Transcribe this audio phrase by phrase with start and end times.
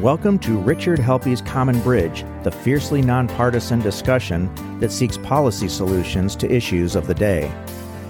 [0.00, 6.50] Welcome to Richard Helppie's Common Bridge, the fiercely nonpartisan discussion that seeks policy solutions to
[6.50, 7.52] issues of the day.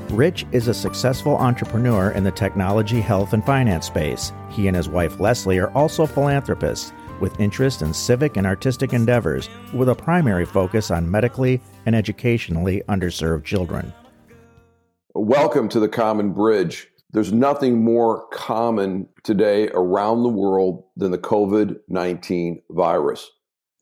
[0.08, 4.32] Rich is a successful entrepreneur in the technology, health, and finance space.
[4.48, 9.50] He and his wife Leslie are also philanthropists with interest in civic and artistic endeavors,
[9.74, 13.92] with a primary focus on medically and educationally underserved children.
[15.14, 16.91] Welcome to the Common Bridge.
[17.12, 23.30] There's nothing more common today around the world than the COVID 19 virus.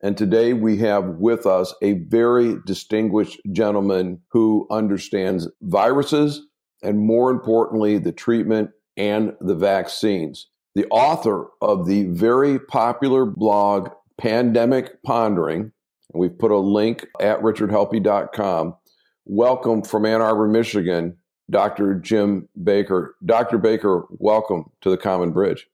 [0.02, 6.42] And today we have with us a very distinguished gentleman who understands viruses
[6.82, 10.48] and, more importantly, the treatment and the vaccines.
[10.74, 17.40] The author of the very popular blog Pandemic Pondering, and we've put a link at
[17.42, 18.74] richardhelppie.com.
[19.26, 21.16] Welcome from Ann Arbor, Michigan,
[21.50, 21.94] Dr.
[21.94, 23.16] Jim Baker.
[23.24, 23.58] Dr.
[23.58, 25.66] Baker, welcome to the Common Bridge.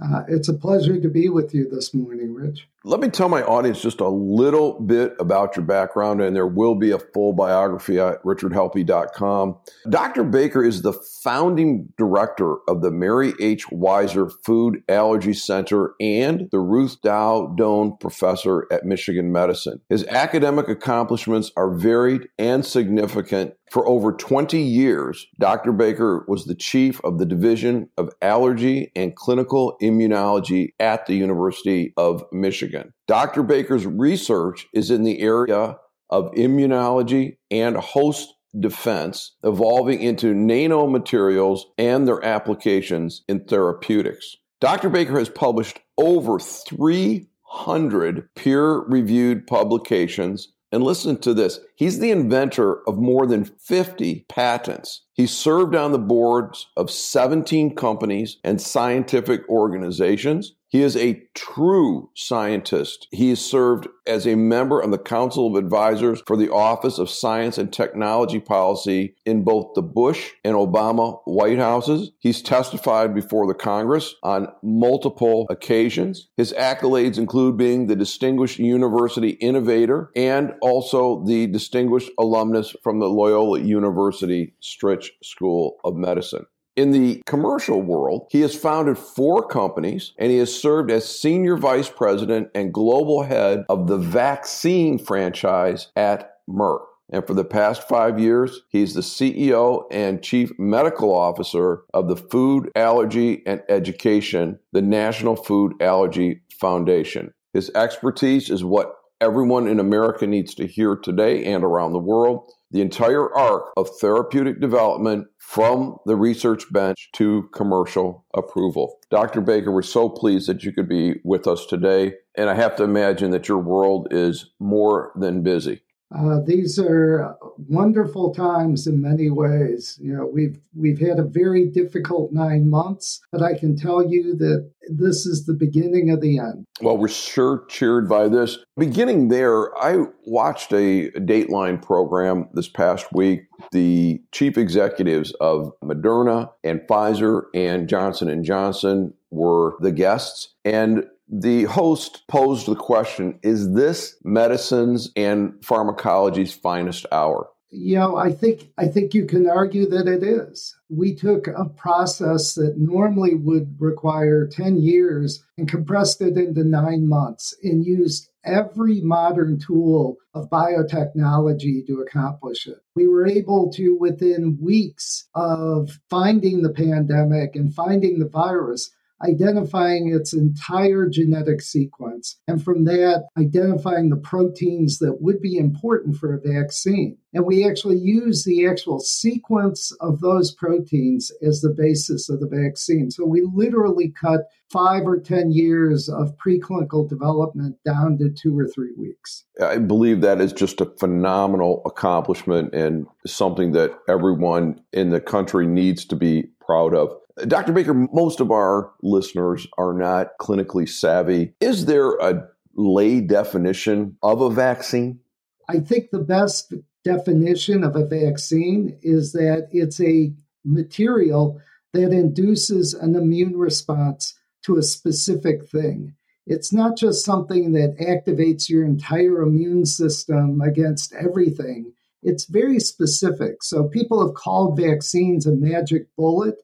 [0.00, 2.66] Uh, it's a pleasure to be with you this morning, Rich.
[2.84, 6.74] Let me tell my audience just a little bit about your background, and there will
[6.74, 9.56] be a full biography at richardhelppie.com.
[9.90, 10.24] Dr.
[10.24, 13.66] Baker is the founding director of the Mary H.
[13.66, 19.80] Weiser Food Allergy Center and the Ruth Dow Doan Professor at Michigan Medicine.
[19.90, 23.54] His academic accomplishments are varied and significant.
[23.72, 25.72] For over 20 years, Dr.
[25.72, 31.94] Baker was the chief of the Division of Allergy and Clinical Immunology at the University
[31.96, 32.92] of Michigan.
[33.08, 33.42] Dr.
[33.42, 35.78] Baker's research is in the area
[36.10, 44.36] of immunology and host defense, evolving into nanomaterials and their applications in therapeutics.
[44.60, 44.90] Dr.
[44.90, 50.48] Baker has published over 300 peer reviewed publications.
[50.72, 55.02] And listen to this he's the inventor of more than 50 patents.
[55.12, 60.54] He served on the boards of 17 companies and scientific organizations.
[60.72, 63.06] He is a true scientist.
[63.10, 67.10] He has served as a member of the Council of Advisors for the Office of
[67.10, 72.12] Science and Technology Policy in both the Bush and Obama White Houses.
[72.20, 76.30] He's testified before the Congress on multiple occasions.
[76.38, 83.10] His accolades include being the Distinguished University Innovator and also the Distinguished Alumnus from the
[83.10, 86.46] Loyola University Stritch School of Medicine.
[86.74, 91.56] In the commercial world, he has founded four companies and he has served as senior
[91.56, 96.80] vice president and global head of the vaccine franchise at Merck.
[97.12, 102.16] And for the past five years, he's the CEO and chief medical officer of the
[102.16, 107.34] Food Allergy and Education, the National Food Allergy Foundation.
[107.52, 112.50] His expertise is what everyone in America needs to hear today and around the world
[112.72, 118.98] the entire arc of therapeutic development from the research bench to commercial approval.
[119.10, 119.42] Dr.
[119.42, 122.14] Baker, we're so pleased that you could be with us today.
[122.34, 125.82] And I have to imagine that your world is more than busy.
[126.14, 127.36] Uh, these are
[127.68, 129.98] wonderful times in many ways.
[130.00, 134.34] You know, we've we've had a very difficult nine months, but I can tell you
[134.36, 136.66] that this is the beginning of the end.
[136.80, 138.58] Well, we're sure cheered by this.
[138.76, 143.44] Beginning there, I watched a Dateline program this past week.
[143.70, 151.06] The chief executives of Moderna and Pfizer and Johnson and Johnson were the guests, and
[151.32, 157.48] the host posed the question Is this medicine's and pharmacology's finest hour?
[157.74, 160.76] You know, I think I think you can argue that it is.
[160.90, 167.08] We took a process that normally would require 10 years and compressed it into 9
[167.08, 172.76] months and used every modern tool of biotechnology to accomplish it.
[172.94, 178.90] We were able to within weeks of finding the pandemic and finding the virus
[179.22, 186.16] identifying its entire genetic sequence, and from that, identifying the proteins that would be important
[186.16, 187.16] for a vaccine.
[187.34, 192.48] And we actually use the actual sequence of those proteins as the basis of the
[192.48, 193.10] vaccine.
[193.10, 198.66] So we literally cut five or 10 years of preclinical development down to two or
[198.66, 199.44] three weeks.
[199.62, 205.66] I believe that is just a phenomenal accomplishment and something that everyone in the country
[205.66, 207.14] needs to be proud of.
[207.46, 207.72] Dr.
[207.72, 211.54] Baker, most of our listeners are not clinically savvy.
[211.60, 215.20] Is there a lay definition of a vaccine?
[215.68, 216.74] I think the best
[217.04, 220.32] definition of a vaccine is that it's a
[220.64, 221.60] material
[221.92, 224.34] that induces an immune response
[224.64, 226.14] to a specific thing.
[226.46, 231.92] It's not just something that activates your entire immune system against everything.
[232.22, 233.62] It's very specific.
[233.62, 236.56] So people have called vaccines a magic bullet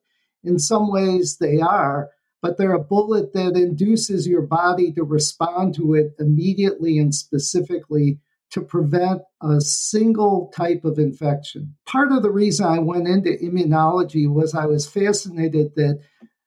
[0.44, 5.75] in some ways, they are, but they're a bullet that induces your body to respond
[5.75, 8.19] to it immediately and specifically
[8.50, 11.75] to prevent a single type of infection.
[11.87, 16.00] Part of the reason I went into immunology was I was fascinated that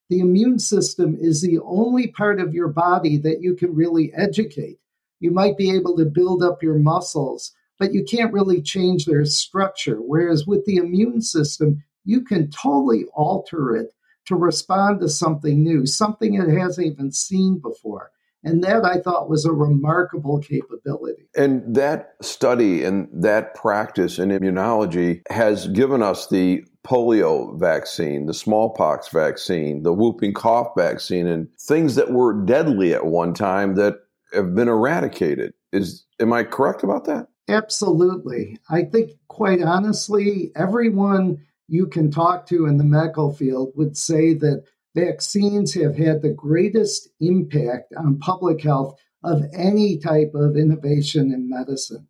[0.10, 4.80] the immune system is the only part of your body that you can really educate.
[5.20, 9.24] You might be able to build up your muscles, but you can't really change their
[9.26, 9.98] structure.
[9.98, 13.94] Whereas with the immune system, you can totally alter it
[14.27, 18.12] to respond to something new, something it hasn't even seen before.
[18.44, 21.27] And that I thought was a remarkable capability.
[21.36, 28.33] And that study and that practice in immunology has given us the polio vaccine, the
[28.33, 33.97] smallpox vaccine, the whooping cough vaccine, and things that were deadly at one time that
[34.33, 35.54] have been eradicated.
[35.71, 37.27] Is am I correct about that?
[37.47, 38.57] Absolutely.
[38.69, 44.33] I think quite honestly, everyone you can talk to in the medical field would say
[44.33, 51.31] that vaccines have had the greatest impact on public health of any type of innovation
[51.31, 52.06] in medicine.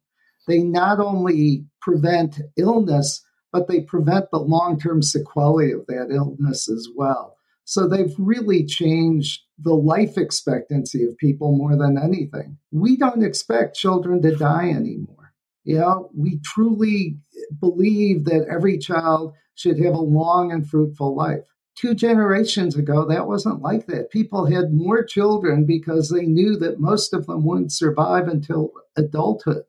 [0.47, 3.23] They not only prevent illness,
[3.53, 7.37] but they prevent the long term sequelae of that illness as well.
[7.63, 12.57] So they've really changed the life expectancy of people more than anything.
[12.71, 15.20] We don't expect children to die anymore.
[15.63, 17.17] You know, we truly
[17.59, 21.45] believe that every child should have a long and fruitful life.
[21.75, 24.11] Two generations ago, that wasn't like that.
[24.11, 29.63] People had more children because they knew that most of them wouldn't survive until adulthood.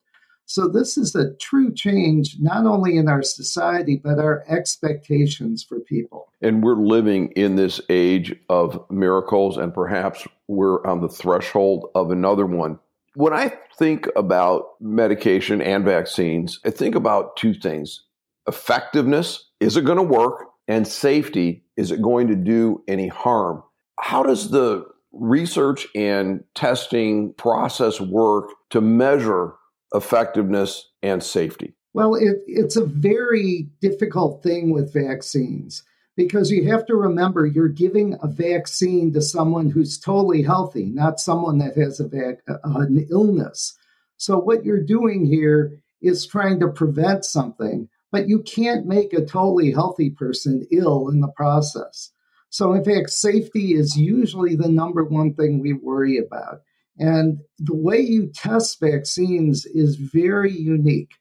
[0.44, 5.80] So, this is a true change, not only in our society, but our expectations for
[5.80, 6.28] people.
[6.42, 12.10] And we're living in this age of miracles, and perhaps we're on the threshold of
[12.10, 12.78] another one.
[13.14, 18.04] When I think about medication and vaccines, I think about two things
[18.48, 20.46] effectiveness is it going to work?
[20.66, 23.62] And safety is it going to do any harm?
[24.00, 29.54] How does the research and testing process work to measure
[29.94, 31.74] effectiveness and safety?
[31.94, 35.82] Well, it, it's a very difficult thing with vaccines
[36.16, 41.20] because you have to remember you're giving a vaccine to someone who's totally healthy, not
[41.20, 43.76] someone that has a vac- an illness.
[44.16, 49.24] So, what you're doing here is trying to prevent something but you can't make a
[49.24, 52.12] totally healthy person ill in the process.
[52.50, 56.60] So, in fact, safety is usually the number one thing we worry about.
[56.98, 61.14] And the way you test vaccines is very unique.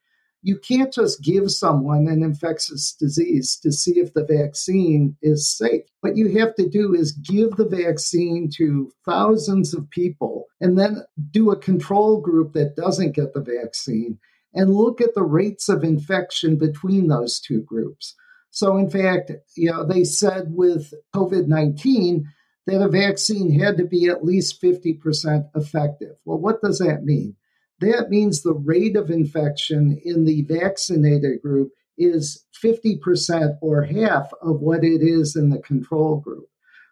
[0.43, 5.83] You can't just give someone an infectious disease to see if the vaccine is safe.
[5.99, 11.03] What you have to do is give the vaccine to thousands of people and then
[11.29, 14.17] do a control group that doesn't get the vaccine
[14.53, 18.15] and look at the rates of infection between those two groups.
[18.49, 22.25] So, in fact, you know, they said with COVID 19
[22.67, 26.15] that a vaccine had to be at least 50% effective.
[26.25, 27.35] Well, what does that mean?
[27.81, 34.61] That means the rate of infection in the vaccinated group is 50% or half of
[34.61, 36.47] what it is in the control group.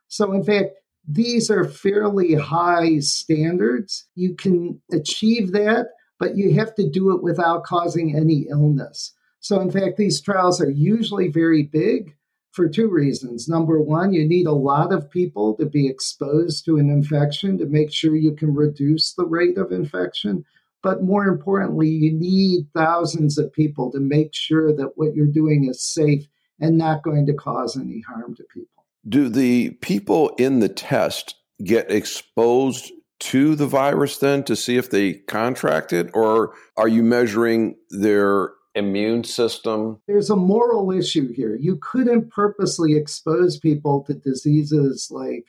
[0.08, 0.72] So, in fact,
[1.08, 4.06] these are fairly high standards.
[4.16, 5.88] You can achieve that
[6.20, 9.14] but you have to do it without causing any illness.
[9.40, 12.16] So, in fact, these trials are usually very big
[12.52, 13.48] for two reasons.
[13.48, 17.66] Number one, you need a lot of people to be exposed to an infection to
[17.66, 20.44] make sure you can reduce the rate of infection.
[20.82, 25.68] But more importantly, you need thousands of people to make sure that what you're doing
[25.70, 26.26] is safe
[26.60, 28.86] and not going to cause any harm to people.
[29.08, 34.90] Do the people in the test get exposed to the virus then to see if
[34.90, 40.00] they contract it, or are you measuring their immune system?
[40.08, 41.58] There's a moral issue here.
[41.60, 45.46] You couldn't purposely expose people to diseases like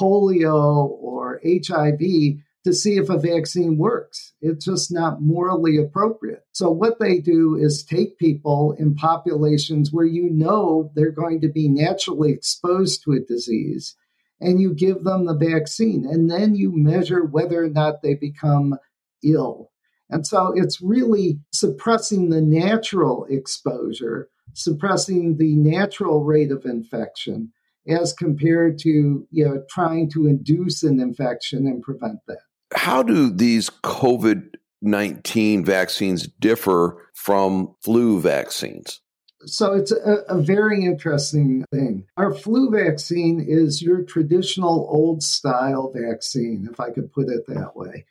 [0.00, 2.00] polio or HIV
[2.64, 4.34] to see if a vaccine works.
[4.40, 6.44] It's just not morally appropriate.
[6.52, 11.48] So, what they do is take people in populations where you know they're going to
[11.48, 13.96] be naturally exposed to a disease
[14.40, 16.04] and you give them the vaccine.
[16.04, 18.76] And then you measure whether or not they become
[19.24, 19.70] ill.
[20.10, 27.52] And so it's really suppressing the natural exposure, suppressing the natural rate of infection
[27.88, 32.38] as compared to you know trying to induce an infection and prevent that.
[32.74, 39.00] How do these COVID 19 vaccines differ from flu vaccines?
[39.44, 42.06] So it's a, a, very interesting thing.
[42.16, 47.74] Our flu vaccine is your traditional old style vaccine, if I could put it that
[47.74, 48.04] way.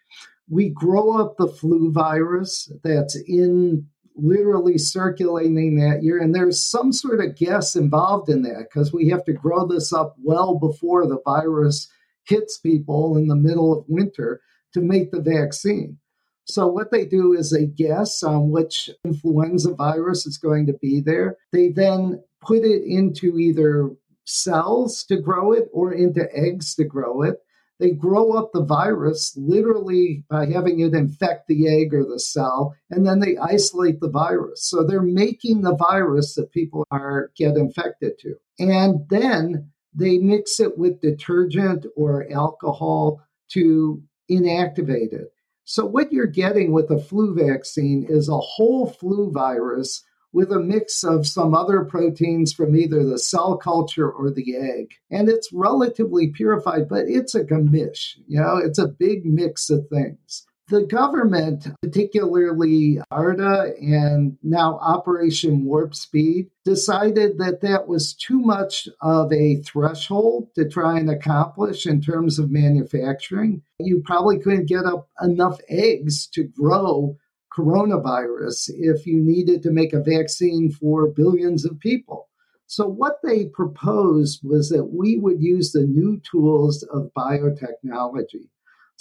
[0.49, 6.21] We grow up the flu virus that's in literally circulating that year.
[6.21, 9.93] And there's some sort of guess involved in that because we have to grow this
[9.93, 11.87] up well before the virus
[12.25, 14.41] hits people in the middle of winter
[14.73, 15.97] to make the vaccine.
[16.45, 20.99] So, what they do is they guess on which influenza virus is going to be
[20.99, 21.37] there.
[21.51, 23.91] They then put it into either
[24.25, 27.37] cells to grow it or into eggs to grow it.
[27.79, 32.75] They grow up the virus literally by having it infect the egg or the cell,
[32.91, 34.63] and then they isolate the virus.
[34.63, 38.35] So they're making the virus that people are get infected to.
[38.59, 43.21] And then they mix it with detergent or alcohol
[43.53, 45.33] to inactivate it.
[45.63, 50.59] So, what you're getting with a flu vaccine is a whole flu virus with a
[50.59, 54.91] mix of some other proteins from either the cell culture or the egg.
[55.09, 58.17] And it's relatively purified, but it's a gamish.
[58.27, 60.45] You know, it's a big mix of things.
[60.71, 68.87] The government, particularly BARDA and now Operation Warp Speed, decided that that was too much
[69.01, 73.63] of a threshold to try and accomplish in terms of manufacturing.
[73.79, 77.17] You probably couldn't get up enough eggs to grow
[77.53, 82.29] coronavirus if you needed to make a vaccine for billions of people.
[82.67, 88.47] So, what they proposed was that we would use the new tools of biotechnology.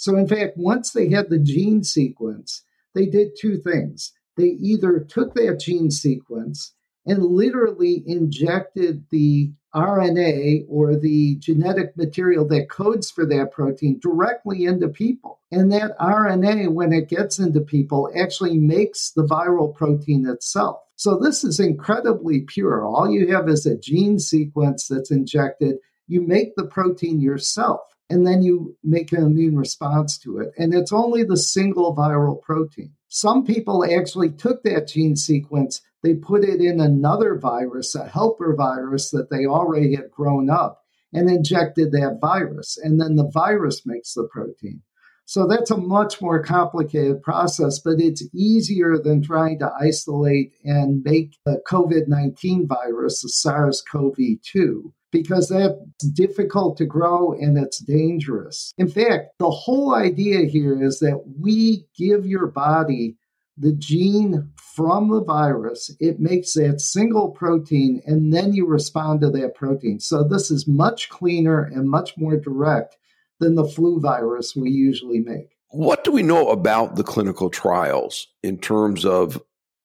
[0.01, 2.63] So, in fact, once they had the gene sequence,
[2.95, 4.13] they did two things.
[4.35, 6.73] They either took that gene sequence
[7.05, 14.65] and literally injected the RNA or the genetic material that codes for that protein directly
[14.65, 15.39] into people.
[15.51, 20.79] And that RNA, when it gets into people, actually makes the viral protein itself.
[20.95, 22.83] So this is incredibly pure.
[22.83, 25.75] All you have is a gene sequence that's injected.
[26.07, 30.51] You make the protein yourself, and then you make an immune response to it.
[30.57, 32.93] And it's only the single viral protein.
[33.07, 38.55] Some people actually took that gene sequence they put it in another virus, a helper
[38.55, 42.77] virus that they already had grown up, and injected that virus.
[42.81, 44.81] And then the virus makes the protein.
[45.25, 51.03] So that's a much more complicated process, but it's easier than trying to isolate and
[51.03, 55.75] make the COVID 19 virus, the SARS CoV 2, because that's
[56.13, 58.73] difficult to grow and it's dangerous.
[58.77, 63.17] In fact, the whole idea here is that we give your body
[63.57, 69.29] the gene from the virus, it makes that single protein, and then you respond to
[69.29, 69.99] that protein.
[69.99, 72.97] So this is much cleaner and much more direct
[73.39, 75.49] than the flu virus we usually make.
[75.69, 79.41] What do we know about the clinical trials in terms of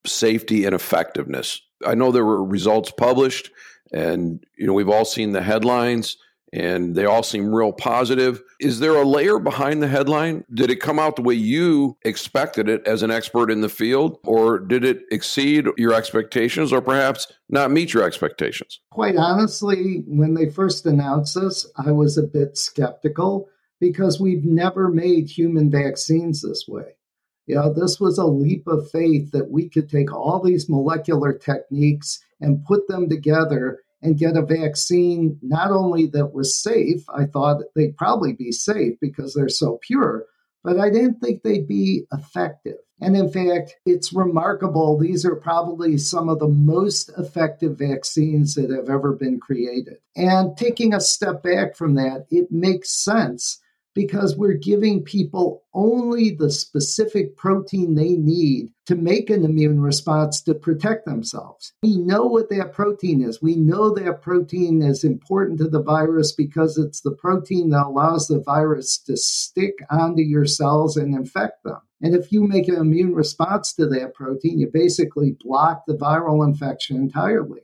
[0.06, 1.60] safety and effectiveness?
[1.84, 3.50] I know there were results published,
[3.92, 6.16] and you know we've all seen the headlines
[6.52, 8.42] and they all seem real positive.
[8.60, 10.44] Is there a layer behind the headline?
[10.52, 14.18] Did it come out the way you expected it as an expert in the field,
[14.24, 18.80] or did it exceed your expectations, or perhaps not meet your expectations?
[18.90, 23.48] Quite honestly, when they first announced this, I was a bit skeptical
[23.80, 26.95] because we've never made human vaccines this way.
[27.46, 31.32] You know, this was a leap of faith that we could take all these molecular
[31.32, 37.24] techniques and put them together and get a vaccine not only that was safe, I
[37.24, 40.26] thought they'd probably be safe because they're so pure,
[40.62, 42.76] but I didn't think they'd be effective.
[43.00, 44.98] And in fact, it's remarkable.
[44.98, 49.98] These are probably some of the most effective vaccines that have ever been created.
[50.16, 53.60] And taking a step back from that, it makes sense
[53.96, 60.42] because we're giving people only the specific protein they need to make an immune response
[60.42, 61.72] to protect themselves.
[61.82, 63.40] We know what that protein is.
[63.40, 68.28] We know that protein is important to the virus because it's the protein that allows
[68.28, 71.80] the virus to stick onto your cells and infect them.
[72.02, 76.46] And if you make an immune response to that protein, you basically block the viral
[76.46, 77.62] infection entirely.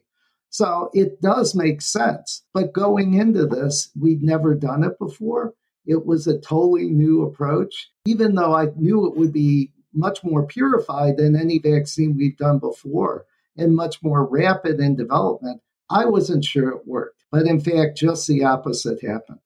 [0.49, 2.43] So it does make sense.
[2.55, 5.53] But going into this, we'd never done it before.
[5.87, 10.47] It was a totally new approach, even though I knew it would be much more
[10.47, 15.61] purified than any vaccine we've done before and much more rapid in development.
[15.91, 17.23] I wasn't sure it worked.
[17.31, 19.41] But in fact, just the opposite happened.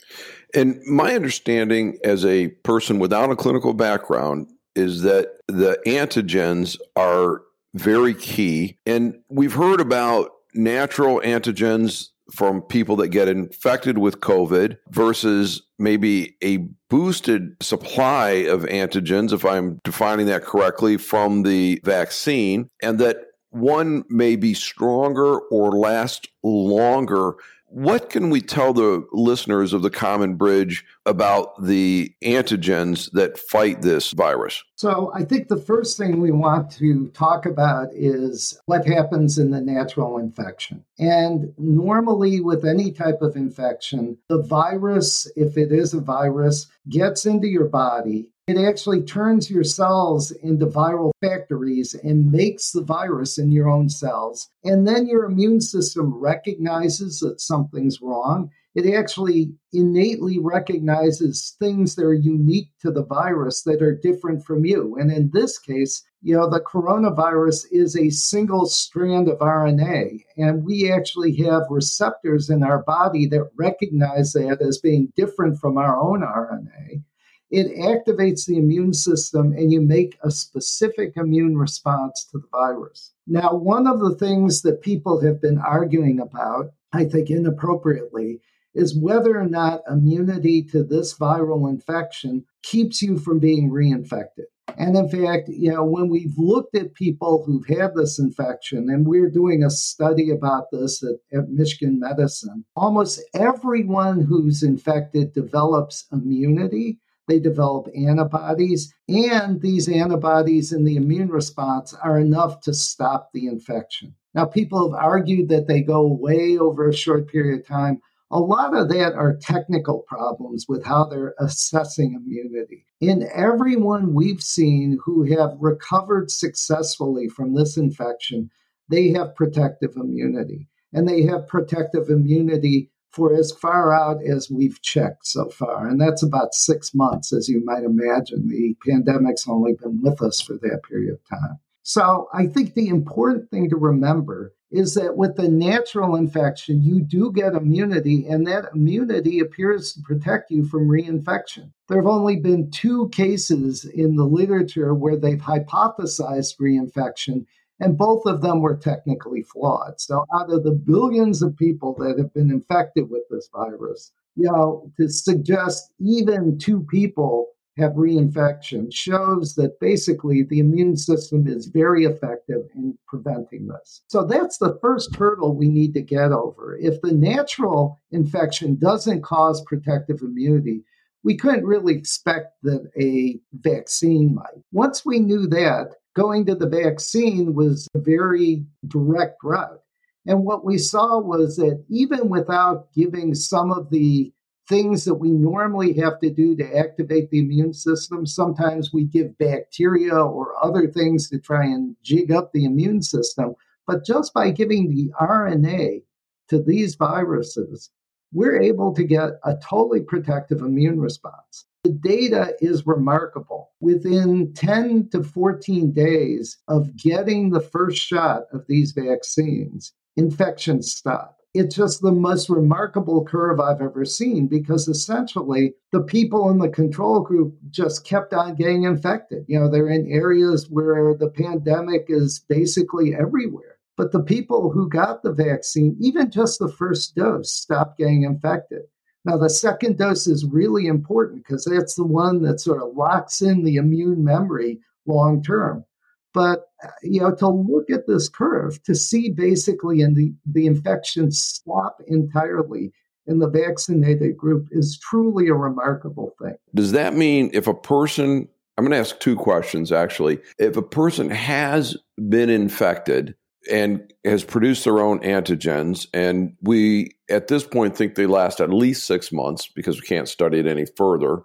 [0.55, 7.43] And my understanding as a person without a clinical background is that the antigens are
[7.75, 8.79] very key.
[8.87, 16.37] And we've heard about natural antigens from people that get infected with COVID versus maybe
[16.43, 23.19] a boosted supply of antigens, if I'm defining that correctly, from the vaccine, and that
[23.51, 27.37] one may be stronger or last longer
[27.69, 33.83] What can we tell the listeners of the Common Bridge about the antigens that fight
[33.83, 34.63] this virus?
[34.77, 39.51] So, I think the first thing we want to talk about is what happens in
[39.51, 40.85] the natural infection.
[40.99, 47.27] And normally, with any type of infection, the virus, if it is a virus, gets
[47.27, 53.39] into your body it actually turns your cells into viral factories and makes the virus
[53.39, 54.49] in your own cells.
[54.63, 58.51] And then your immune system recognizes that something's wrong.
[58.77, 64.65] It actually innately recognizes things that are unique to the virus that are different from
[64.65, 64.97] you.
[64.97, 70.65] And in this case, you know, the coronavirus is a single strand of RNA, and
[70.65, 75.99] we actually have receptors in our body that recognize that as being different from our
[75.99, 77.03] own RNA
[77.51, 83.13] it activates the immune system and you make a specific immune response to the virus.
[83.27, 88.41] Now, one of the things that people have been arguing about, I think inappropriately,
[88.75, 94.45] is whether or not immunity to this viral infection keeps you from being reinfected.
[94.77, 99.07] And in fact, you know, when we've looked at people who've had this infection, and
[99.07, 106.07] we're doing a study about this at, at Michigan Medicine, almost everyone who's infected develops
[106.13, 113.31] immunity they develop antibodies, and these antibodies in the immune response are enough to stop
[113.33, 114.15] the infection.
[114.35, 118.01] Now, people have argued that they go away over a short period of time.
[118.31, 122.85] A lot of that are technical problems with how they're assessing immunity.
[123.01, 128.51] In everyone we've seen who have recovered successfully from this infection,
[128.89, 130.69] they have protective immunity.
[130.93, 135.89] And they have protective immunity for as far out as we've checked so far.
[135.89, 138.49] And that's about six months, as you might imagine.
[138.49, 141.59] The pandemic's only been with us for that period of time.
[141.83, 147.01] So I think the important thing to remember is that with the natural infection, you
[147.01, 151.71] do get immunity, and that immunity appears to protect you from reinfection.
[151.89, 157.47] There have only been two cases in the literature where they've hypothesized reinfection,
[157.81, 160.01] and both of them were technically flawed.
[160.01, 164.51] So, out of the billions of people that have been infected with this virus, you
[164.51, 171.67] know, to suggest even two people have reinfection shows that basically the immune system is
[171.67, 174.03] very effective in preventing this.
[174.07, 176.79] So that's the first hurdle we need to get over.
[176.81, 180.85] If the natural infection doesn't cause protective immunity,
[181.23, 184.63] we couldn't really expect that a vaccine might.
[184.73, 189.83] Once we knew that, going to the vaccine was a very direct route.
[190.27, 194.33] And what we saw was that even without giving some of the
[194.69, 199.39] things that we normally have to do to activate the immune system, sometimes we give
[199.39, 203.55] bacteria or other things to try and jig up the immune system.
[203.87, 206.03] But just by giving the RNA
[206.49, 207.91] to these viruses,
[208.33, 211.67] we're able to get a totally protective immune response.
[211.87, 213.71] The data is remarkable.
[213.81, 221.37] Within 10 to 14 days of getting the first shot of these vaccines, infections stop.
[221.55, 226.69] It's just the most remarkable curve I've ever seen because essentially the people in the
[226.69, 229.45] control group just kept on getting infected.
[229.47, 233.79] You know, they're in areas where the pandemic is basically everywhere.
[233.97, 238.87] But the people who got the vaccine, even just the first dose, stopped getting infected.
[239.27, 243.43] Now, the second dose is really important because that's the one that sort of locks
[243.43, 245.85] in the immune memory long term.
[246.33, 250.67] But uh, you know, to look at this curve, to see basically in the, the
[250.67, 252.93] infection stop entirely
[253.27, 256.57] in the vaccinated group is truly a remarkable thing.
[256.75, 260.39] Does that mean if a person, I'm going to ask two questions actually.
[260.59, 261.97] If a person has
[262.29, 263.35] been infected
[263.71, 266.07] and has produced their own antigens.
[266.15, 270.29] And we, at this point, think they last at least six months because we can't
[270.29, 271.43] study it any further.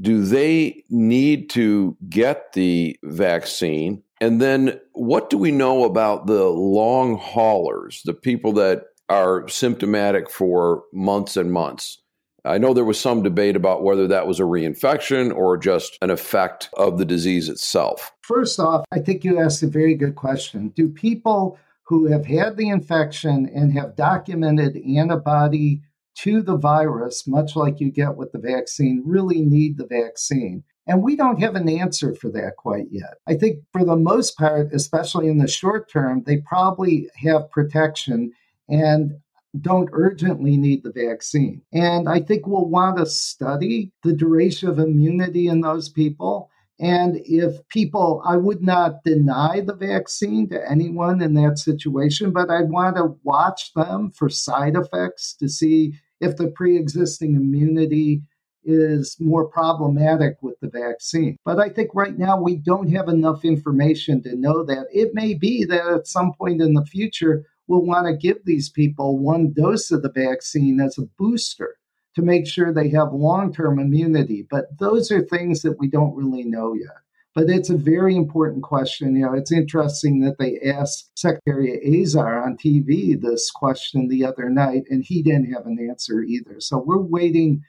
[0.00, 4.02] Do they need to get the vaccine?
[4.20, 10.30] And then what do we know about the long haulers, the people that are symptomatic
[10.30, 12.00] for months and months?
[12.44, 16.10] I know there was some debate about whether that was a reinfection or just an
[16.10, 18.12] effect of the disease itself.
[18.22, 20.68] First off, I think you asked a very good question.
[20.68, 25.80] Do people who have had the infection and have documented antibody
[26.16, 30.62] to the virus, much like you get with the vaccine, really need the vaccine?
[30.86, 33.14] And we don't have an answer for that quite yet.
[33.26, 38.32] I think for the most part, especially in the short term, they probably have protection.
[38.68, 39.18] And
[39.60, 41.62] don't urgently need the vaccine.
[41.72, 47.20] And I think we'll want to study the duration of immunity in those people And
[47.24, 52.70] if people, I would not deny the vaccine to anyone in that situation, but I'd
[52.70, 58.22] want to watch them for side effects to see if the pre existing immunity
[58.64, 61.36] is more problematic with the vaccine.
[61.44, 64.86] But I think right now we don't have enough information to know that.
[64.92, 68.68] It may be that at some point in the future, we'll want to give these
[68.68, 71.77] people one dose of the vaccine as a booster
[72.14, 74.46] to make sure they have long term immunity.
[74.48, 76.96] But those are things that we don't really know yet.
[77.34, 79.14] But it's a very important question.
[79.14, 84.50] You know, it's interesting that they asked Secretary Azar on TV this question the other
[84.50, 86.56] night, and he didn't have an answer either.
[86.58, 87.62] So we're waiting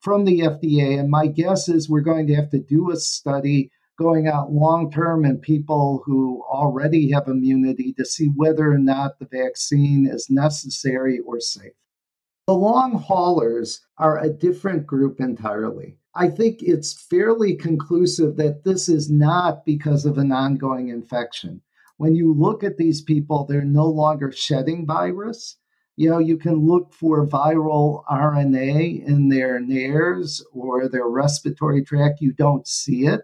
[0.00, 1.00] from the FDA.
[1.00, 4.90] And my guess is we're going to have to do a study going out long
[4.90, 10.28] term in people who already have immunity to see whether or not the vaccine is
[10.30, 11.72] necessary or safe.
[12.46, 15.98] The long haulers are a different group entirely.
[16.14, 21.60] I think it's fairly conclusive that this is not because of an ongoing infection.
[21.96, 25.56] When you look at these people, they're no longer shedding virus.
[25.96, 32.20] You know, you can look for viral RNA in their nares or their respiratory tract.
[32.20, 33.22] You don't see it.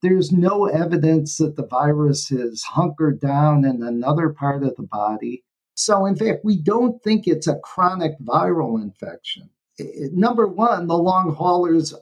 [0.00, 5.42] There's no evidence that the virus has hunkered down in another part of the body.
[5.80, 9.48] So, in fact, we don't think it's a chronic viral infection.
[10.12, 11.94] Number one, the long haulers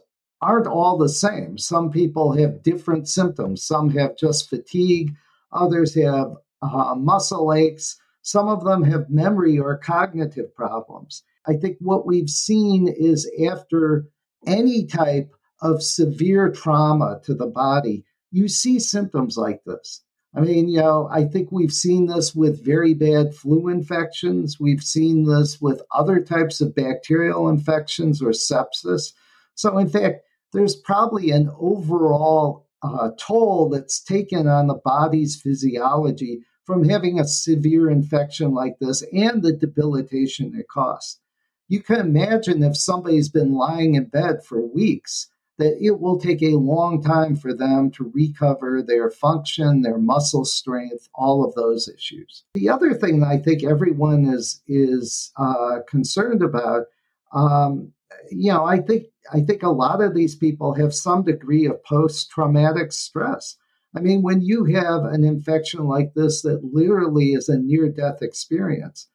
[0.43, 1.59] aren't all the same.
[1.59, 3.64] Some people have different symptoms.
[3.64, 5.14] Some have just fatigue,
[5.53, 11.23] others have uh, muscle aches, some of them have memory or cognitive problems.
[11.47, 14.07] I think what we've seen is after
[14.45, 15.31] any type
[15.62, 20.03] of severe trauma to the body, you see symptoms like this.
[20.38, 24.61] I mean, you know, I think we've seen this with very bad flu infections.
[24.61, 29.14] We've seen this with other types of bacterial infections or sepsis.
[29.57, 30.20] So, in fact,
[30.53, 37.27] there's probably an overall uh, toll that's taken on the body's physiology from having a
[37.27, 41.18] severe infection like this and the debilitation it costs.
[41.66, 46.42] You can imagine if somebody's been lying in bed for weeks, that it will take
[46.42, 51.88] a long time for them to recover their function, their muscle strength, all of those
[51.88, 52.44] issues.
[52.55, 56.85] The other thing I think everyone is is uh, concerned about,
[57.33, 57.92] um,
[58.31, 61.83] you know, I think I think a lot of these people have some degree of
[61.85, 63.57] post traumatic stress.
[63.97, 68.23] I mean, when you have an infection like this that literally is a near death
[68.23, 69.09] experience,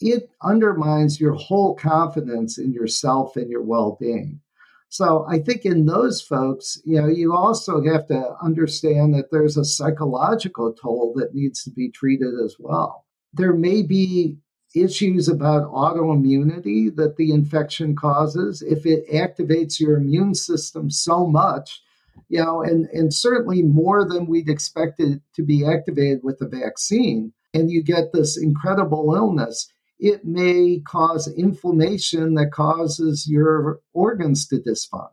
[0.00, 4.40] it undermines your whole confidence in yourself and your well being.
[4.92, 9.56] So I think in those folks, you know, you also have to understand that there's
[9.56, 13.06] a psychological toll that needs to be treated as well.
[13.32, 14.36] There may be
[14.74, 21.80] issues about autoimmunity that the infection causes if it activates your immune system so much
[22.28, 27.32] you know, and, and certainly more than we'd expected to be activated with the vaccine,
[27.54, 34.56] and you get this incredible illness, it may cause inflammation that causes your organs to
[34.56, 35.10] dysfunction.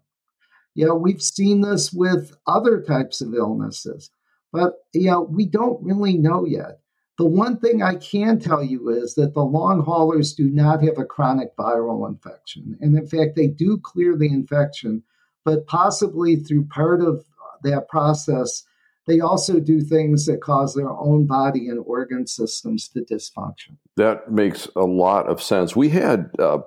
[0.75, 4.11] You know, we've seen this with other types of illnesses,
[4.51, 6.79] but, you know, we don't really know yet.
[7.17, 10.97] The one thing I can tell you is that the long haulers do not have
[10.97, 12.77] a chronic viral infection.
[12.79, 15.03] And in fact, they do clear the infection
[15.45, 17.25] but possibly through part of
[17.63, 18.63] that process,
[19.09, 23.75] they also do things that cause their own body and organ systems to dysfunction.
[23.97, 25.75] That makes a lot of sense.
[25.75, 26.59] We had uh,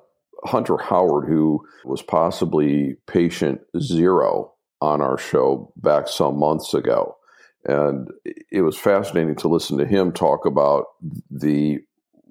[0.44, 7.16] Hunter Howard, who was possibly patient zero on our show back some months ago.
[7.64, 8.09] And
[8.50, 10.87] it was fascinating to listen to him talk about
[11.31, 11.78] the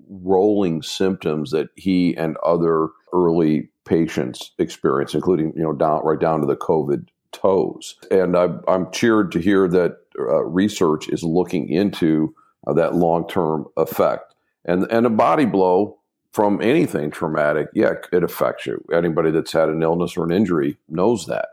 [0.10, 6.41] rolling symptoms that he and other early patients experience, including you know down right down
[6.41, 7.96] to the COVID toes.
[8.10, 12.36] And I, I'm cheered to hear that uh, research is looking into
[12.67, 14.36] uh, that long term effect.
[14.65, 15.98] And and a body blow
[16.32, 18.84] from anything traumatic, yeah, it affects you.
[18.94, 21.50] Anybody that's had an illness or an injury knows that.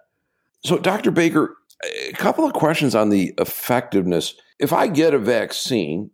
[0.65, 1.11] So, Dr.
[1.11, 4.35] Baker, a couple of questions on the effectiveness.
[4.59, 6.11] If I get a vaccine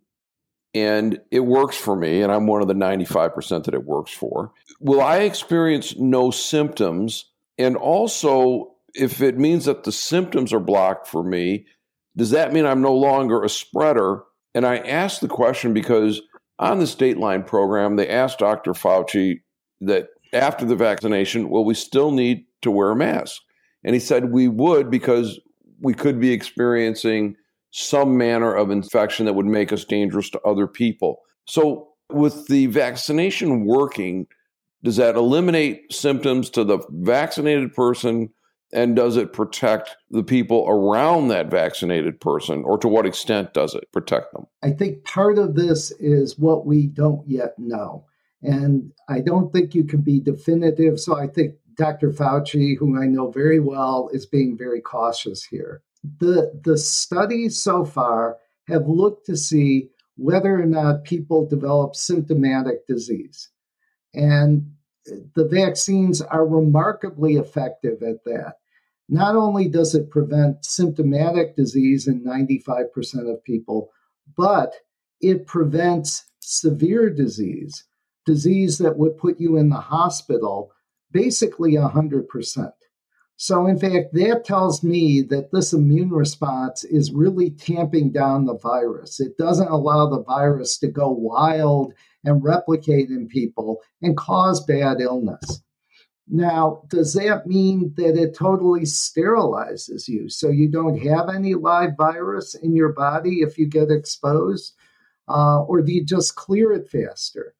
[0.75, 4.51] and it works for me, and I'm one of the 95% that it works for.
[4.81, 7.31] Will I experience no symptoms?
[7.57, 11.65] And also, if it means that the symptoms are blocked for me,
[12.17, 14.23] does that mean I'm no longer a spreader?
[14.53, 16.21] And I ask the question because
[16.59, 18.71] on the Dateline program, they asked Dr.
[18.71, 19.41] Fauci
[19.81, 23.41] that after the vaccination, will we still need to wear a mask?
[23.83, 25.39] And he said we would because
[25.81, 27.35] we could be experiencing
[27.71, 31.19] some manner of infection that would make us dangerous to other people.
[31.45, 34.27] So, with the vaccination working,
[34.83, 38.29] does that eliminate symptoms to the vaccinated person
[38.73, 43.75] And does it protect the people around that vaccinated person, or to what extent does
[43.75, 44.47] it protect them?
[44.63, 48.05] I think part of this is what we don't yet know.
[48.41, 50.99] And I don't think you can be definitive.
[50.99, 52.11] So I think Dr.
[52.11, 55.81] Fauci, whom I know very well, is being very cautious here.
[56.19, 62.87] The, the studies so far have looked to see whether or not people develop symptomatic
[62.87, 63.49] disease.
[64.13, 64.74] And
[65.05, 68.55] the vaccines are remarkably effective at that.
[69.07, 73.91] Not only does it prevent symptomatic disease in 95% of people,
[74.35, 74.73] but
[75.21, 77.83] it prevents severe disease,
[78.25, 80.71] disease that would put you in the hospital,
[81.11, 82.71] basically 100%.
[83.37, 88.57] So, in fact, that tells me that this immune response is really tamping down the
[88.57, 89.19] virus.
[89.19, 91.93] It doesn't allow the virus to go wild
[92.25, 95.61] and replicate in people and cause bad illness.
[96.27, 101.91] Now, does that mean that it totally sterilizes you so you don't have any live
[101.97, 104.73] virus in your body if you get exposed?
[105.27, 107.53] Uh, or do you just clear it faster?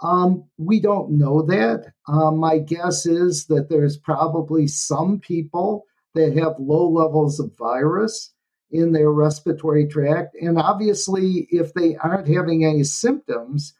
[0.00, 1.92] Um, we don't know that.
[2.08, 8.32] Um, my guess is that there's probably some people that have low levels of virus
[8.70, 10.34] in their respiratory tract.
[10.40, 13.74] And obviously, if they aren't having any symptoms,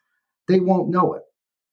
[0.48, 1.22] they won't know it.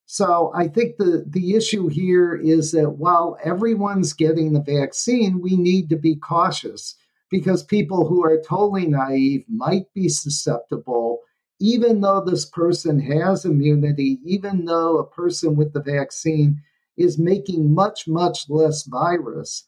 [0.06, 5.56] So I think the, the issue here is that while everyone's getting the vaccine, we
[5.56, 6.96] need to be cautious
[7.30, 11.20] because people who are totally naive might be susceptible,
[11.60, 16.64] even though this person has immunity, even though a person with the vaccine
[16.98, 19.66] is making much, much less virus.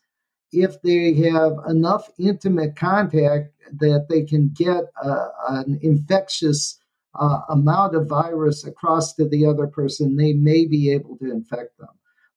[0.52, 6.80] If they have enough intimate contact that they can get a, an infectious
[7.16, 11.78] uh, amount of virus across to the other person, they may be able to infect
[11.78, 11.90] them.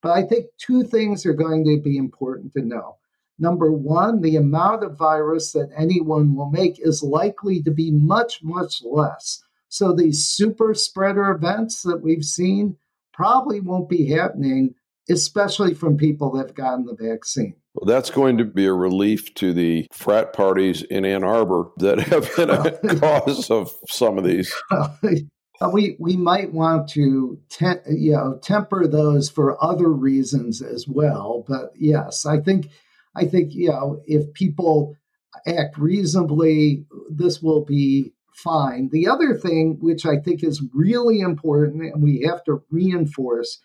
[0.02, 2.96] But I think two things are going to be important to know.
[3.38, 8.42] Number one, the amount of virus that anyone will make is likely to be much,
[8.42, 9.42] much less.
[9.68, 12.76] So these super spreader events that we've seen
[13.12, 14.74] probably won't be happening,
[15.08, 17.56] especially from people that have gotten the vaccine.
[17.74, 21.98] Well, that's going to be a relief to the frat parties in Ann Arbor that
[21.98, 24.54] have been a cause of some of these.
[25.72, 31.44] we we might want to you know temper those for other reasons as well.
[31.48, 32.68] But yes, I think
[33.16, 34.96] I think you know if people
[35.44, 38.88] act reasonably, this will be fine.
[38.92, 43.60] The other thing, which I think is really important, and we have to reinforce,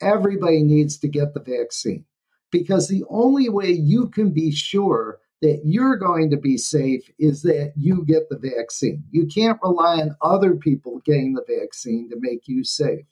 [0.00, 2.06] everybody needs to get the vaccine
[2.52, 7.42] because the only way you can be sure that you're going to be safe is
[7.42, 9.02] that you get the vaccine.
[9.10, 13.06] You can't rely on other people getting the vaccine to make you safe.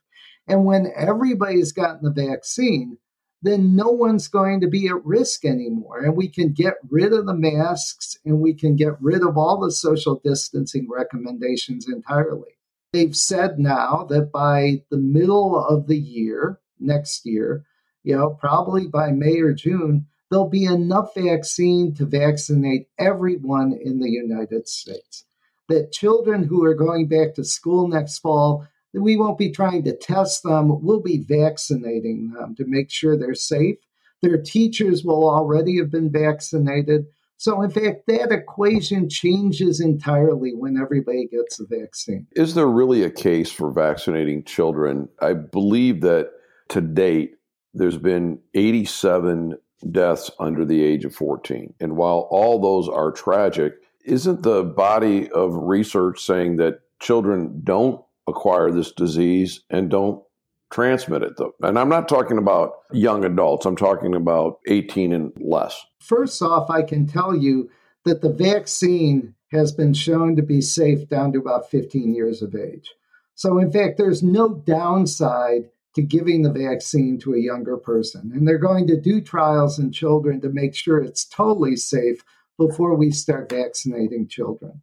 [0.47, 2.99] And when everybody's gotten the vaccine,
[3.43, 6.05] then no one's going to be at risk anymore.
[6.05, 9.59] And we can get rid of the masks and we can get rid of all
[9.59, 12.59] the social distancing recommendations entirely.
[12.93, 17.65] They've said now that by the middle of the year, next year,
[18.03, 23.99] you know, probably by May or June, there'll be enough vaccine to vaccinate everyone in
[23.99, 25.25] the United States.
[25.69, 29.97] That children who are going back to school next fall, we won't be trying to
[29.97, 33.77] test them, we'll be vaccinating them to make sure they're safe.
[34.23, 37.07] Their teachers will already have been vaccinated.
[37.37, 42.27] So, in fact, that equation changes entirely when everybody gets a vaccine.
[42.33, 45.09] Is there really a case for vaccinating children?
[45.23, 46.33] I believe that
[46.69, 47.37] to date,
[47.75, 49.57] there's been 87
[49.91, 51.75] deaths under the age of 14.
[51.81, 58.03] And while all those are tragic, isn't the body of research saying that children don't
[58.27, 60.23] acquire this disease and don't
[60.71, 61.55] transmit it though?
[61.63, 65.81] And I'm not talking about young adults, I'm talking about 18 and less.
[66.01, 67.71] First off, I can tell you
[68.05, 72.55] that the vaccine has been shown to be safe down to about 15 years of
[72.55, 72.95] age.
[73.35, 78.31] So, in fact, there's no downside to giving the vaccine to a younger person.
[78.35, 82.23] And they're going to do trials in children to make sure it's totally safe
[82.59, 84.83] before we start vaccinating children.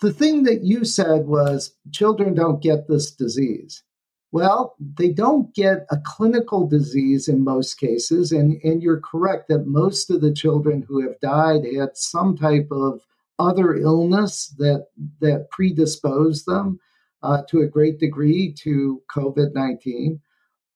[0.00, 3.84] The thing that you said was children don't get this disease.
[4.32, 8.32] Well, they don't get a clinical disease in most cases.
[8.32, 12.68] And, and you're correct that most of the children who have died had some type
[12.72, 13.02] of
[13.38, 14.86] other illness that,
[15.20, 16.80] that predisposed them
[17.22, 20.20] uh, to a great degree to COVID 19,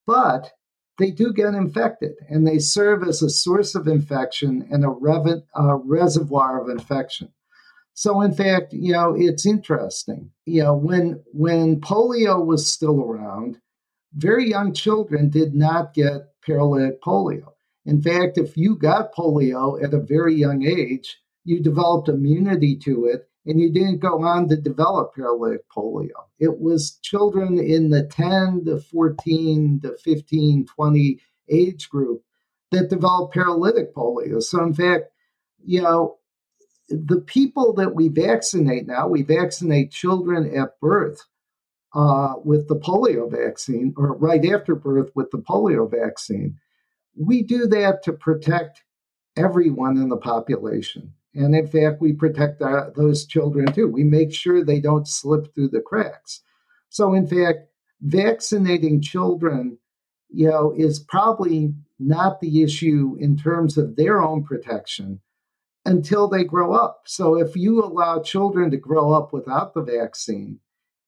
[0.07, 0.53] but
[0.99, 5.77] they do get infected and they serve as a source of infection and a, a
[5.77, 7.33] reservoir of infection.
[7.93, 10.31] So, in fact, you know, it's interesting.
[10.45, 13.59] You know, when when polio was still around,
[14.15, 17.53] very young children did not get paralytic polio.
[17.87, 23.07] In fact, if you got polio at a very young age, you developed immunity to
[23.07, 26.27] it and you didn't go on to develop paralytic polio.
[26.39, 32.23] It was children in the 10 to 14 to 15, 20 age group
[32.73, 34.43] that developed paralytic polio.
[34.43, 35.05] So, in fact,
[35.65, 36.19] you know,
[36.89, 41.25] the people that we vaccinate now, we vaccinate children at birth
[41.95, 46.59] uh, with the polio vaccine or right after birth with the polio vaccine.
[47.17, 48.83] We do that to protect
[49.37, 51.15] everyone in the population.
[51.37, 53.89] And in fact, we protect our, those children too.
[53.89, 56.41] We make sure they don't slip through the cracks.
[56.89, 57.69] So, in fact,
[58.01, 59.79] vaccinating children,
[60.31, 65.21] you know, is probably not the issue in terms of their own protection
[65.85, 67.03] until they grow up.
[67.05, 70.61] So, if you allow children to grow up without the vaccine,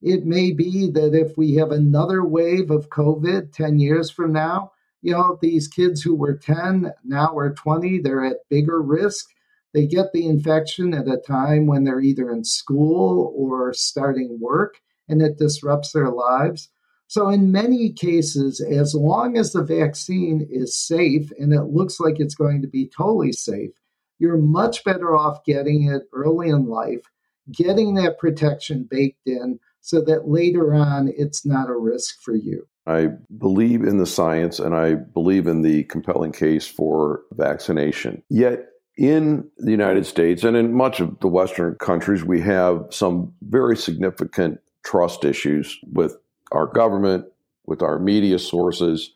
[0.03, 4.73] it may be that if we have another wave of COVID 10 years from now,
[5.01, 9.31] you know, these kids who were 10 now are 20, they're at bigger risk
[9.75, 14.81] they get the infection at a time when they're either in school or starting work,
[15.09, 16.71] and it disrupts their lives.
[17.07, 22.21] So, in many cases, as long as the vaccine is safe and it looks like
[22.21, 23.71] it's going to be totally safe,
[24.19, 27.07] you're much better off getting it early in life,
[27.51, 32.67] getting that protection baked in so that later on it's not a risk for you.
[32.87, 38.23] I believe in the science and I believe in the compelling case for vaccination.
[38.29, 38.67] Yet,
[38.99, 43.77] in the United States and in much of the Western countries, we have some very
[43.77, 46.19] significant trust issues with
[46.51, 47.25] our government,
[47.65, 49.15] with our media sources,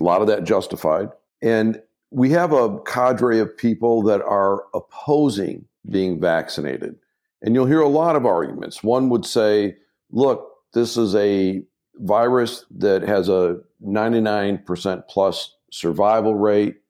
[0.00, 1.08] a lot of that justified.
[1.40, 6.96] And we have a cadre of people that are opposing being vaccinated.
[7.40, 8.84] And you'll hear a lot of arguments.
[8.84, 9.76] One would say,
[10.10, 11.62] look, this is a
[11.96, 16.81] virus that has a 99% plus survival rate.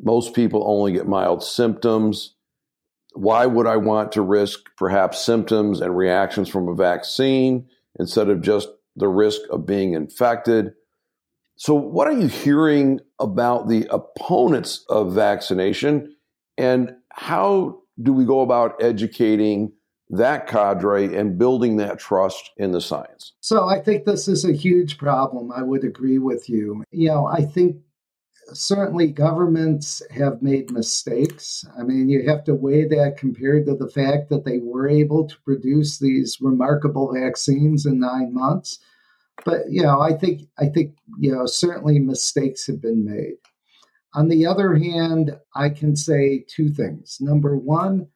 [0.00, 2.34] Most people only get mild symptoms.
[3.14, 7.66] Why would I want to risk perhaps symptoms and reactions from a vaccine
[7.98, 10.72] instead of just the risk of being infected?
[11.56, 16.14] So, what are you hearing about the opponents of vaccination,
[16.58, 19.72] and how do we go about educating
[20.10, 23.32] that cadre and building that trust in the science?
[23.40, 25.50] So, I think this is a huge problem.
[25.50, 26.84] I would agree with you.
[26.90, 27.76] You know, I think
[28.52, 31.64] certainly governments have made mistakes.
[31.78, 35.26] I mean, you have to weigh that compared to the fact that they were able
[35.28, 38.78] to produce these remarkable vaccines in nine months.
[39.44, 43.36] But you know, I think I think you know certainly mistakes have been made.
[44.14, 47.18] On the other hand, I can say two things.
[47.20, 48.08] Number one,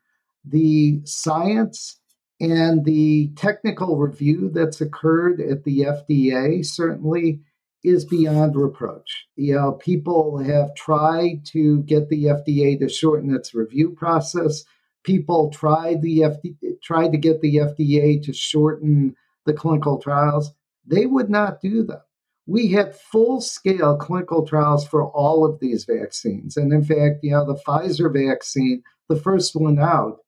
[0.45, 2.01] the science
[2.41, 7.43] and the technical review that's occurred at the FDA certainly
[7.83, 9.27] is beyond reproach.
[9.37, 14.65] You know, people have tried to get the FDA to shorten its review process.
[15.05, 19.17] People tried the FDA, tried to get the FDA to shorten
[19.47, 20.53] the clinical trials.
[20.87, 22.01] They would not do them.
[22.47, 26.57] We had full scale clinical trials for all of these vaccines.
[26.57, 30.19] And in fact, you know, the Pfizer vaccine, the first one out,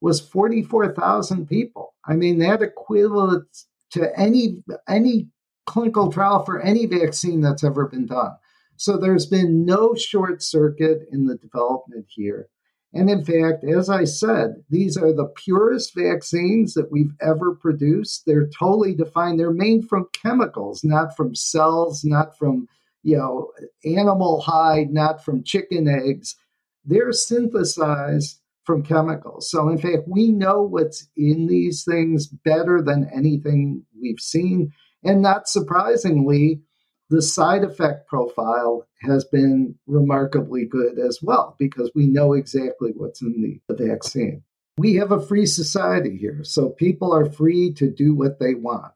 [0.00, 1.94] was 44,000 people.
[2.06, 3.46] I mean, that equivalent
[3.90, 5.28] to any any
[5.66, 8.32] clinical trial for any vaccine that's ever been done.
[8.76, 12.48] So there's been no short circuit in the development here.
[12.92, 18.22] And in fact, as I said, these are the purest vaccines that we've ever produced.
[18.24, 19.40] They're totally defined.
[19.40, 22.68] They're made from chemicals, not from cells, not from,
[23.02, 23.50] you know,
[23.84, 26.36] animal hide, not from chicken eggs.
[26.84, 29.50] They're synthesized from chemicals.
[29.50, 34.72] So in fact, we know what's in these things better than anything we've seen.
[35.04, 36.62] And not surprisingly,
[37.10, 43.20] the side effect profile has been remarkably good as well because we know exactly what's
[43.20, 44.42] in the, vaccine.
[44.78, 48.94] We have a free society here, so people are free to do what they want.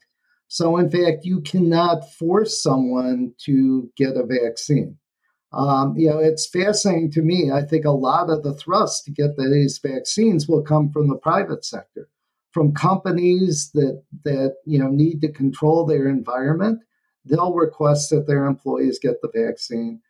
[0.48, 4.96] So, in fact, you cannot force someone to get a vaccine.
[5.52, 7.50] Um, you know, it's fascinating to me.
[7.52, 11.16] I think a lot of the thrust to get these vaccines will come from the
[11.16, 12.08] private sector
[12.52, 16.80] from companies that that you know need to control their environment
[17.28, 20.00] they'll request that their employees get the vaccine.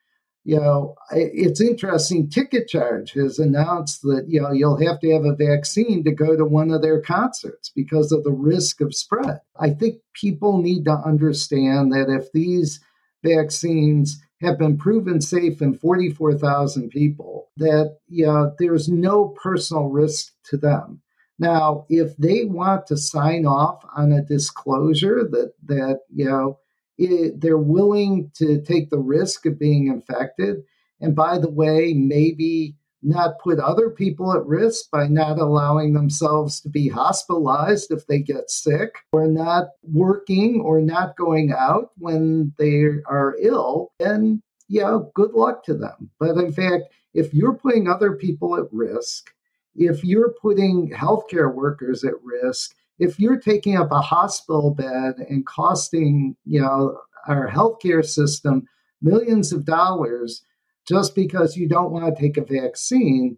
[0.44, 5.24] You know it's interesting ticket charge has announced that you know you'll have to have
[5.24, 9.40] a vaccine to go to one of their concerts because of the risk of spread.
[9.60, 12.80] I think people need to understand that if these
[13.22, 20.32] vaccines have been proven safe in 44,000 people that you know there's no personal risk
[20.44, 21.02] to them
[21.38, 26.58] now, if they want to sign off on a disclosure that that you know
[26.98, 30.64] it, they're willing to take the risk of being infected,
[31.00, 36.60] And by the way, maybe not put other people at risk by not allowing themselves
[36.60, 42.52] to be hospitalized if they get sick, or not working or not going out when
[42.58, 46.10] they are ill, then yeah, good luck to them.
[46.18, 46.84] But in fact,
[47.14, 49.30] if you're putting other people at risk,
[49.74, 55.46] if you're putting healthcare workers at risk, if you're taking up a hospital bed and
[55.46, 58.66] costing, you know, our healthcare system
[59.00, 60.42] millions of dollars
[60.86, 63.36] just because you don't want to take a vaccine,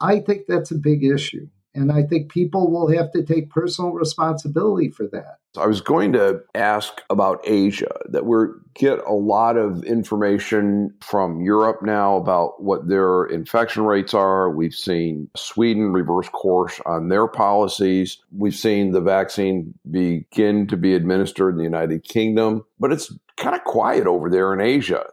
[0.00, 1.48] I think that's a big issue.
[1.74, 5.36] And I think people will have to take personal responsibility for that.
[5.56, 11.40] I was going to ask about Asia, that we get a lot of information from
[11.40, 14.50] Europe now about what their infection rates are.
[14.50, 18.18] We've seen Sweden reverse course on their policies.
[18.36, 23.56] We've seen the vaccine begin to be administered in the United Kingdom, but it's kind
[23.56, 25.04] of quiet over there in Asia.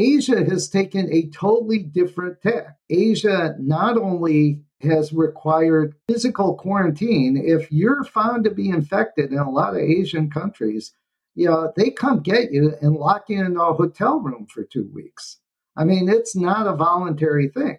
[0.00, 2.78] Asia has taken a totally different tack.
[2.88, 7.36] Asia not only has required physical quarantine.
[7.36, 10.94] If you're found to be infected in a lot of Asian countries,
[11.34, 14.90] you know, they come get you and lock you in a hotel room for two
[14.94, 15.38] weeks.
[15.76, 17.78] I mean, it's not a voluntary thing.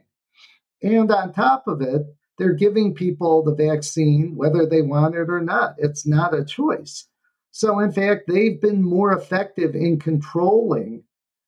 [0.83, 2.03] And on top of it,
[2.37, 5.75] they're giving people the vaccine whether they want it or not.
[5.77, 7.07] It's not a choice.
[7.51, 11.03] So, in fact, they've been more effective in controlling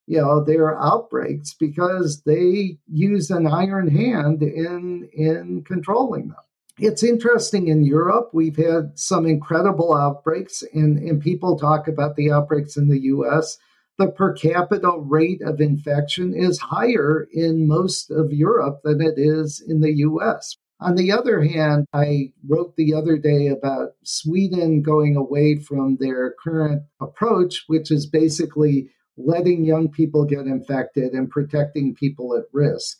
[0.07, 6.37] you know their outbreaks because they use an iron hand in in controlling them.
[6.79, 12.31] It's interesting in europe we've had some incredible outbreaks and, and people talk about the
[12.31, 13.57] outbreaks in the us
[13.99, 19.63] the per capita rate of infection is higher in most of europe than it is
[19.65, 25.15] in the us on the other hand, I wrote the other day about Sweden going
[25.15, 31.93] away from their current approach, which is basically letting young people get infected and protecting
[31.93, 32.99] people at risk.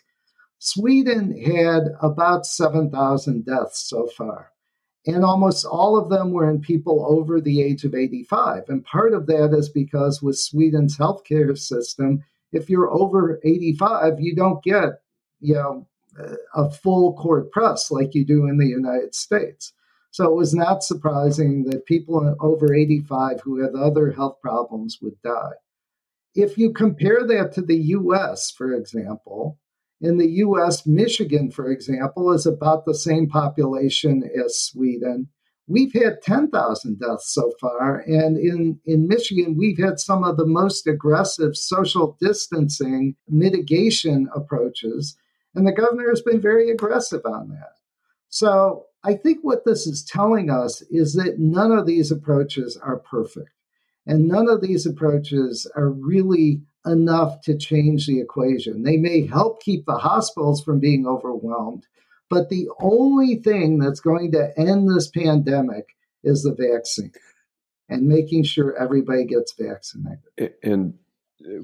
[0.60, 4.52] Sweden had about 7,000 deaths so far,
[5.06, 8.70] and almost all of them were in people over the age of 85.
[8.70, 14.36] And part of that is because with Sweden's healthcare system, if you're over 85, you
[14.36, 15.02] don't get,
[15.42, 15.88] you know,
[16.54, 19.74] a full court press like you do in the United States.
[20.12, 25.20] So it was not surprising that people over 85 who had other health problems would
[25.24, 25.54] die.
[26.36, 29.60] If you compare that to the US, for example,
[30.02, 35.30] in the US, Michigan, for example, is about the same population as Sweden.
[35.66, 38.00] We've had 10,000 deaths so far.
[38.00, 45.16] And in, in Michigan, we've had some of the most aggressive social distancing mitigation approaches.
[45.56, 47.78] And the governor has been very aggressive on that.
[48.28, 52.98] So I think what this is telling us is that none of these approaches are
[52.98, 53.52] perfect.
[54.06, 58.84] And none of these approaches are really enough to change the equation.
[58.84, 61.86] They may help keep the hospitals from being overwhelmed,
[62.30, 67.14] but the only thing that's going to end this pandemic is the vaccine
[67.90, 70.54] and making sure everybody gets vaccinated.
[70.62, 70.96] And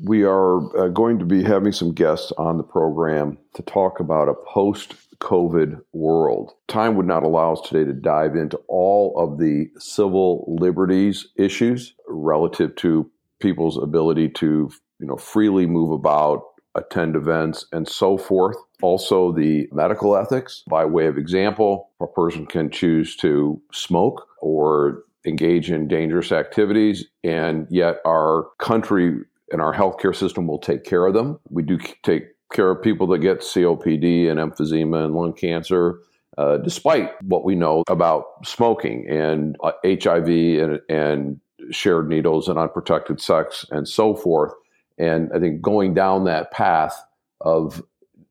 [0.04, 4.30] we are uh, going to be having some guests on the program to talk about
[4.30, 6.54] a post COVID world.
[6.68, 11.94] Time would not allow us today to dive into all of the civil liberties issues
[12.10, 16.43] relative to people's ability to, you know, freely move about,
[16.76, 18.57] attend events, and so forth.
[18.82, 20.64] Also, the medical ethics.
[20.68, 27.05] By way of example, a person can choose to smoke or engage in dangerous activities,
[27.24, 29.20] and yet our country
[29.51, 31.39] and our healthcare system will take care of them.
[31.49, 35.99] We do take care of people that get COPD and emphysema and lung cancer,
[36.38, 41.39] uh, despite what we know about smoking and uh, HIV and, and
[41.72, 44.53] shared needles and unprotected sex and so forth.
[44.97, 47.01] And I think going down that path
[47.41, 47.84] of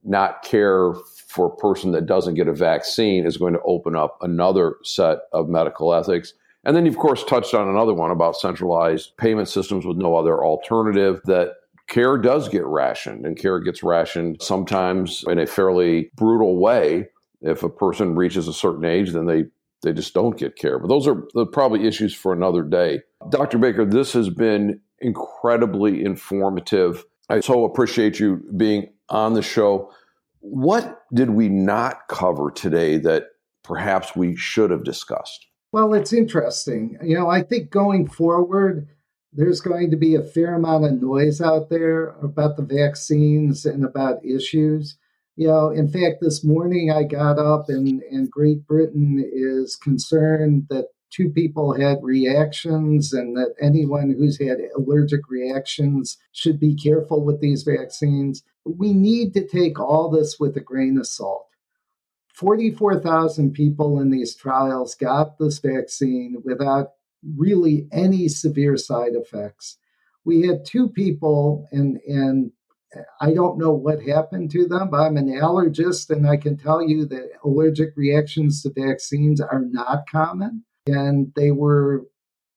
[0.04, 0.94] not care
[1.26, 5.18] for a person that doesn't get a vaccine is going to open up another set
[5.32, 6.34] of medical ethics.
[6.64, 10.16] And then, you, of course, touched on another one about centralized payment systems with no
[10.16, 11.52] other alternative that
[11.86, 17.08] care does get rationed, and care gets rationed sometimes in a fairly brutal way.
[17.40, 19.44] If a person reaches a certain age, then they
[19.82, 20.78] they just don't get care.
[20.78, 21.22] But those are
[21.52, 23.00] probably issues for another day.
[23.30, 23.58] Dr.
[23.58, 27.04] Baker, this has been incredibly informative.
[27.28, 29.92] I so appreciate you being on the show.
[30.40, 33.24] What did we not cover today that
[33.62, 35.46] perhaps we should have discussed?
[35.72, 36.96] Well, it's interesting.
[37.02, 38.88] You know, I think going forward,
[39.32, 43.84] there's going to be a fair amount of noise out there about the vaccines and
[43.84, 44.96] about issues.
[45.38, 50.66] You know, in fact, this morning I got up and, and Great Britain is concerned
[50.68, 57.24] that two people had reactions and that anyone who's had allergic reactions should be careful
[57.24, 58.42] with these vaccines.
[58.64, 61.46] We need to take all this with a grain of salt.
[62.34, 66.94] 44,000 people in these trials got this vaccine without
[67.36, 69.76] really any severe side effects.
[70.24, 72.50] We had two people, and, and
[73.20, 76.82] I don't know what happened to them, but I'm an allergist, and I can tell
[76.82, 80.64] you that allergic reactions to vaccines are not common.
[80.86, 82.06] And they were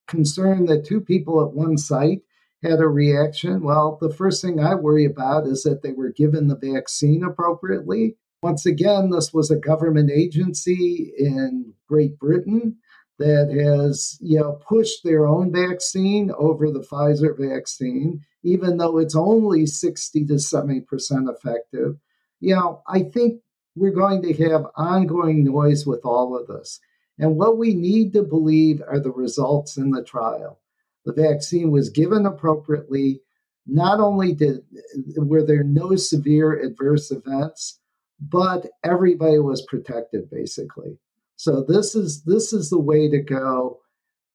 [0.07, 2.21] concerned that two people at one site
[2.63, 3.63] had a reaction.
[3.63, 8.17] Well, the first thing I worry about is that they were given the vaccine appropriately.
[8.43, 12.77] Once again, this was a government agency in Great Britain
[13.19, 19.15] that has you know pushed their own vaccine over the Pfizer vaccine, even though it's
[19.15, 21.97] only 60 to 70 percent effective.
[22.39, 23.41] You know, I think
[23.75, 26.79] we're going to have ongoing noise with all of this.
[27.19, 30.59] And what we need to believe are the results in the trial.
[31.05, 33.21] The vaccine was given appropriately.
[33.67, 34.63] Not only did
[35.15, 37.79] were there no severe adverse events,
[38.19, 40.97] but everybody was protected basically.
[41.35, 43.80] So this is this is the way to go.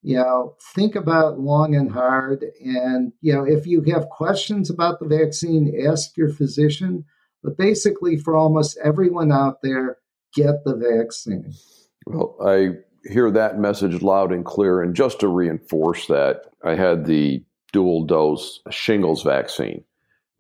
[0.03, 2.45] You know, think about long and hard.
[2.65, 7.05] And you know, if you have questions about the vaccine, ask your physician.
[7.43, 9.99] But basically, for almost everyone out there,
[10.35, 11.53] get the vaccine.
[12.07, 12.71] Well, I
[13.11, 14.83] hear that message loud and clear.
[14.83, 19.85] And just to reinforce that, I had the dual dose shingles vaccine.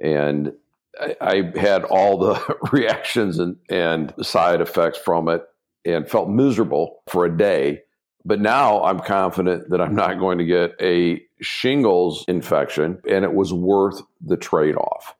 [0.02, 0.52] And
[1.00, 5.42] I, I had all the reactions and, and side effects from it
[5.84, 7.82] and felt miserable for a day.
[8.27, 13.35] But now I'm confident that I'm not going to get a shingles infection, and it
[13.35, 15.14] was worth the trade off.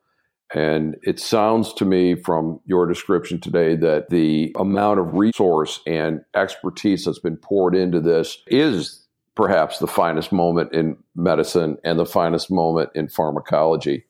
[0.53, 6.21] And it sounds to me from your description today that the amount of resource and
[6.35, 12.05] expertise that's been poured into this is perhaps the finest moment in medicine and the
[12.05, 14.03] finest moment in pharmacology.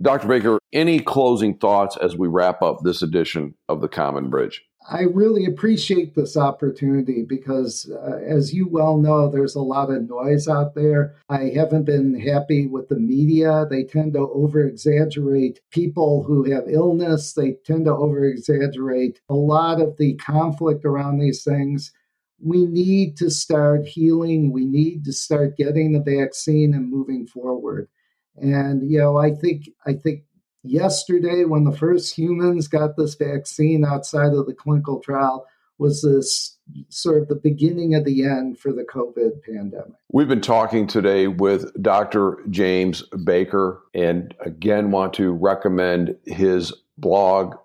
[0.00, 0.28] Dr.
[0.28, 4.64] Baker, any closing thoughts as we wrap up this edition of the Common Bridge?
[4.86, 10.08] I really appreciate this opportunity because, uh, as you well know, there's a lot of
[10.08, 11.16] noise out there.
[11.30, 13.66] I haven't been happy with the media.
[13.68, 19.34] They tend to over exaggerate people who have illness, they tend to over exaggerate a
[19.34, 21.90] lot of the conflict around these things.
[22.38, 24.52] We need to start healing.
[24.52, 27.88] We need to start getting the vaccine and moving forward.
[28.36, 30.24] And you know, I think I think
[30.64, 35.46] yesterday when the first humans got this vaccine outside of the clinical trial
[35.78, 36.56] was this
[36.88, 39.92] sort of the beginning of the end for the COVID pandemic.
[40.10, 42.38] We've been talking today with Dr.
[42.48, 47.56] James Baker, and again, want to recommend his blog,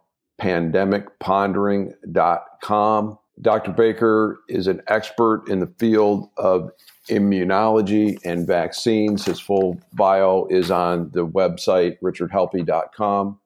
[0.42, 3.20] pandemicpondering.com.
[3.42, 3.72] Dr.
[3.72, 6.72] Baker is an expert in the field of
[7.10, 9.26] immunology and vaccines.
[9.26, 13.40] His full bio is on the website, richardhelppie.com.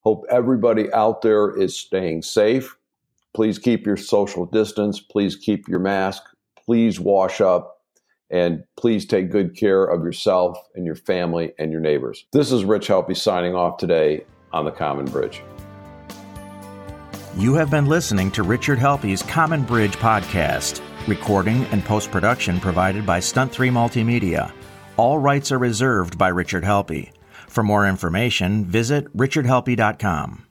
[0.00, 2.76] Hope everybody out there is staying safe.
[3.34, 5.00] Please keep your social distance.
[5.00, 6.22] Please keep your mask.
[6.66, 7.78] Please wash up.
[8.30, 12.24] And please take good care of yourself and your family and your neighbors.
[12.32, 15.42] This is Rich Helppie signing off today on the Common Bridge.
[17.36, 20.82] You have been listening to Richard Helppie's Common Bridge podcast.
[21.08, 24.52] Recording and post production provided by Stunt 3 Multimedia.
[24.98, 27.10] All rights are reserved by Richard Helppie.
[27.48, 30.46] For more information, visit richardhelppie.com.